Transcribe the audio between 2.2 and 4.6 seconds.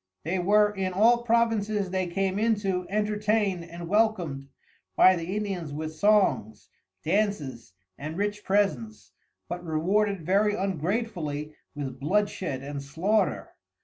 into entertained and welcomed